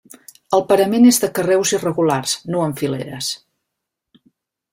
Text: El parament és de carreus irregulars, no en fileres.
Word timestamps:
El 0.57 0.63
parament 0.69 1.05
és 1.09 1.19
de 1.25 1.29
carreus 1.39 1.73
irregulars, 1.79 2.33
no 2.55 2.65
en 2.71 2.75
fileres. 2.81 3.29